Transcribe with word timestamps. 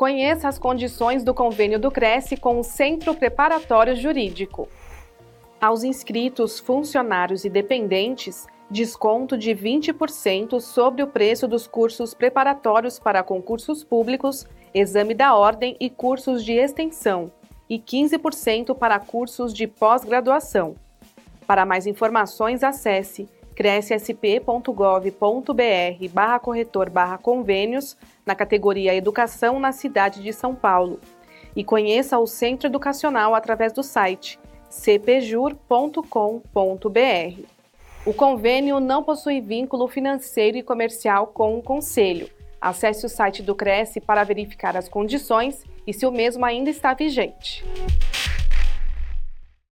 Conheça 0.00 0.48
as 0.48 0.58
condições 0.58 1.22
do 1.22 1.34
convênio 1.34 1.78
do 1.78 1.90
Cresce 1.90 2.34
com 2.34 2.58
o 2.58 2.64
Centro 2.64 3.14
Preparatório 3.14 3.94
Jurídico. 3.94 4.66
Aos 5.60 5.84
inscritos, 5.84 6.58
funcionários 6.58 7.44
e 7.44 7.50
dependentes, 7.50 8.46
desconto 8.70 9.36
de 9.36 9.50
20% 9.50 10.58
sobre 10.58 11.02
o 11.02 11.06
preço 11.06 11.46
dos 11.46 11.66
cursos 11.66 12.14
preparatórios 12.14 12.98
para 12.98 13.22
concursos 13.22 13.84
públicos, 13.84 14.46
exame 14.72 15.12
da 15.12 15.34
ordem 15.34 15.76
e 15.78 15.90
cursos 15.90 16.42
de 16.46 16.54
extensão, 16.54 17.30
e 17.68 17.78
15% 17.78 18.74
para 18.74 18.98
cursos 18.98 19.52
de 19.52 19.66
pós-graduação. 19.66 20.76
Para 21.46 21.66
mais 21.66 21.86
informações, 21.86 22.64
acesse 22.64 23.28
crescsp.gov.br 23.60 26.08
barra 26.10 26.38
corretor 26.38 26.88
barra 26.88 27.18
convênios 27.18 27.94
na 28.24 28.34
categoria 28.34 28.94
Educação 28.94 29.60
na 29.60 29.70
cidade 29.70 30.22
de 30.22 30.32
São 30.32 30.54
Paulo 30.54 30.98
e 31.54 31.62
conheça 31.62 32.18
o 32.18 32.26
Centro 32.26 32.68
Educacional 32.68 33.34
através 33.34 33.74
do 33.74 33.82
site 33.82 34.40
cpjur.com.br. 34.70 36.00
O 38.06 38.14
convênio 38.14 38.80
não 38.80 39.02
possui 39.02 39.42
vínculo 39.42 39.86
financeiro 39.88 40.56
e 40.56 40.62
comercial 40.62 41.26
com 41.26 41.58
o 41.58 41.62
Conselho. 41.62 42.30
Acesse 42.58 43.04
o 43.04 43.10
site 43.10 43.42
do 43.42 43.54
Cresce 43.54 44.00
para 44.00 44.24
verificar 44.24 44.74
as 44.74 44.88
condições 44.88 45.66
e 45.86 45.92
se 45.92 46.06
o 46.06 46.10
mesmo 46.10 46.46
ainda 46.46 46.70
está 46.70 46.94
vigente. 46.94 47.62